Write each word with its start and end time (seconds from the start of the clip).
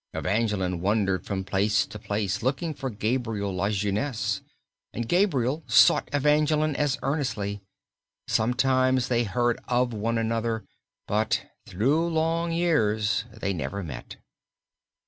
Evangeline 0.15 0.81
wandered 0.81 1.27
from 1.27 1.43
place 1.43 1.85
to 1.85 1.99
place 1.99 2.41
looking 2.41 2.73
for 2.73 2.89
Gabriel 2.89 3.53
Lajeunesse, 3.53 4.41
and 4.93 5.07
Gabriel 5.07 5.63
sought 5.67 6.09
Evangeline 6.11 6.75
as 6.75 6.97
earnestly. 7.03 7.61
Sometimes 8.27 9.09
they 9.09 9.25
heard 9.25 9.59
of 9.67 9.93
one 9.93 10.17
another 10.17 10.65
but 11.07 11.45
through 11.67 12.09
long 12.09 12.51
years 12.51 13.25
they 13.31 13.53
never 13.53 13.83
met. 13.83 14.15